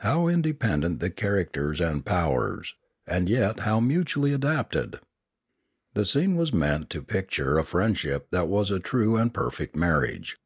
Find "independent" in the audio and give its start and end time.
0.26-0.98